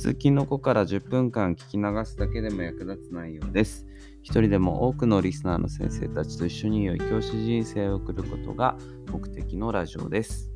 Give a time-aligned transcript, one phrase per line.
[0.00, 3.86] 通勤の子から10分間聞き流すだけでも役立つ内容です。
[4.22, 8.78] 一人でも多くのリスナーの先生たちと一緒に良い教師人生を送ることが
[9.12, 10.50] 目的のラジオです。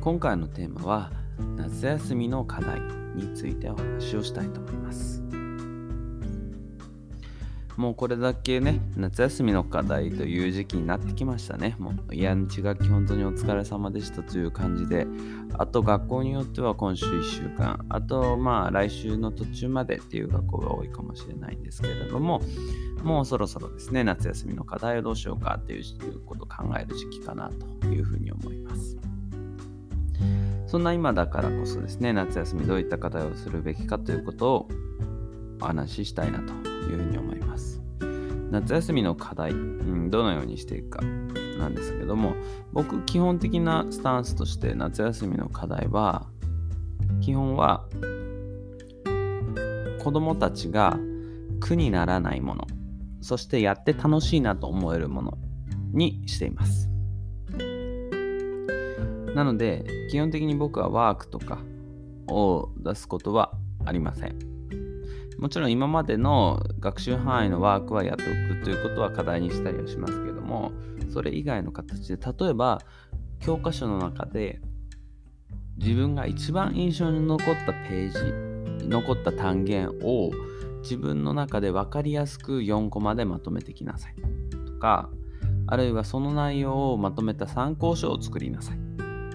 [0.00, 1.12] 今回のテーマは
[1.58, 2.80] 夏休みの課題
[3.14, 5.22] についてお話をしたいと思います。
[7.80, 11.76] もうこれだけね、夏休みの課題という時期になってきましたね。
[11.78, 15.06] もう、いや、日学期本当にお疲れ様でしたという感じで、
[15.54, 22.42] あと学校によっては今週1週間、あとまあ来週の途中までっていう学校が多いかもしれないんですけれども、
[23.02, 27.48] もうそろそろですね、夏休みの課題をどうしようかっていうことを考える時期かな
[27.80, 28.98] というふうに思います。
[30.66, 34.68] そんな今だからこそですね、夏休みどういった課題をするべきかということを
[35.62, 37.80] お話ししたいなというふうに思います。
[38.50, 41.02] 夏休みの課題、うん、どのようにしていくか
[41.58, 42.34] なんですけども、
[42.72, 46.26] 僕、基本的なスタンスとして夏休みの課題は、
[47.20, 47.86] 基本は
[50.02, 50.98] 子供たちが
[51.60, 52.66] 苦にならないもの、
[53.20, 55.38] そしてやって楽しいなと思えるもの
[55.92, 56.90] にしています。
[59.34, 61.58] なので、基本的に僕はワークとか
[62.26, 63.52] を出すことは
[63.84, 64.59] ありません。
[65.40, 70.70] もちろん今までの学習範囲のワークはやっておくということは課題にしたりはしますけども
[71.10, 72.82] それ以外の形で例えば
[73.40, 74.60] 教科書の中で
[75.78, 80.30] 自分が一番印象に残ったページ残った単元を
[80.82, 84.14] 自分の中で分かりやすく4コマでまとめてきなさい
[84.66, 85.08] とか
[85.66, 88.78] あるいはその内容をまとめた参考書を作りなさい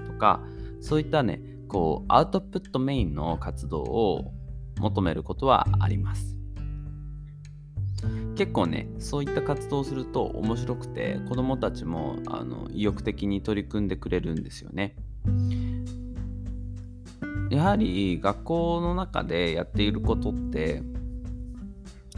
[0.05, 0.43] とか
[0.81, 4.31] そういったねこうアウトプットメインの活動を
[4.77, 6.35] 求めることはあります。
[8.35, 14.95] 結構ねそういった活動をすると面白くて子どもたちもあの意欲的に取り組んでくれるんですよね。
[17.49, 20.81] やはり学校の中でやっていることって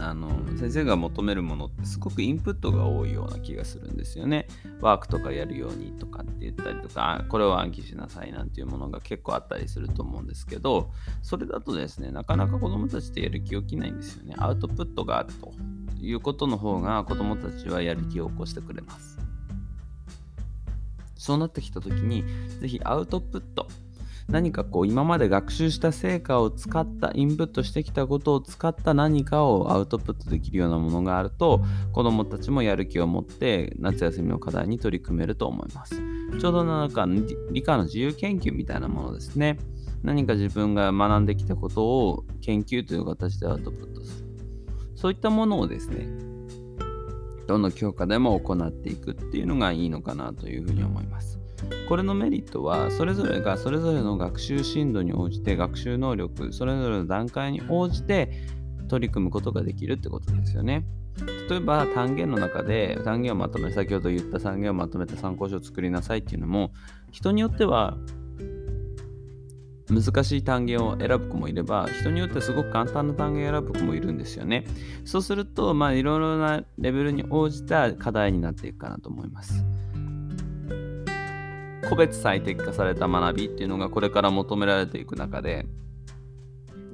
[0.00, 4.46] あの先生が求めるものってすごくインプットが多いような気がするんですよね。
[4.80, 10.92] ワークとかやるようにとかって言ったりとか、これを暗記しなさいなんていうものが結構あったりすると思うんですけど、
[11.22, 14.34] それだとですね、なかなか子供たちってやる気起きないんですよね。
[14.38, 15.52] アウトプットがあると
[16.00, 19.18] いうことの方が子供たちはやる気を起こしてくれます。
[21.16, 22.24] そうなってきた時に、
[22.60, 23.66] ぜひアウトプット
[24.28, 35.94] 何かこう今まで学習した成果を使ったインプットしてきたことを使った何かをアウトプットできるようなものがあると子どもたちもやる気を持って夏休みの課題に取り組めると思います。
[36.38, 37.06] ちょうどなんか
[37.52, 39.58] 理科の自由研究みたいなものですね。
[40.02, 44.28] 何か自分が学んできたことを研究という形でアウトプットする。
[44.94, 46.06] そういったものをですね
[47.46, 51.37] どの教科でも行っていくっていうのがいいのかなというふうに思います。
[51.88, 58.30] これのメリットは、それぞれがそれぞれの学習進度に応じて、学習能力、それぞれの段階に応じて
[58.88, 60.84] 取り組むことができるってことですよね。
[61.48, 66.72] 例えば単元の中で単元をまとめ、先ほど言った単元をまとめて参考書を作りなさいっていうのも、
[67.10, 67.96] 人によっては
[69.90, 74.66] 難しい単元を選ぶ子もいれば、人によってすごく簡単な単元を選ぶ子もいるんですよね。
[75.06, 79.64] そうすると、まあ、いろいろなレベルに応じた課題になっていくかなと思います。
[81.88, 85.66] 個別最適化された学びっていうのがこれから求められていく中で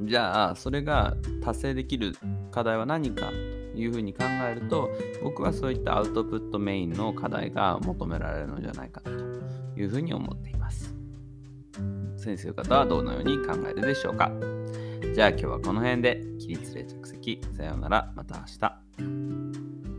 [0.02, 2.14] じゃあそれが達成できる
[2.50, 3.32] 課題は何かと
[3.78, 4.90] いうふうに考えると
[5.22, 10.94] 僕はそういったアウトプットメインの課題が求められるのじゃないかというふうに思っています。
[12.16, 14.30] 先生方はどのように考えるでしょうか？
[15.14, 16.22] じゃあ今日はこの辺で。
[16.38, 17.40] 起立例着席。
[17.56, 18.12] さようなら。
[18.14, 19.93] また明日。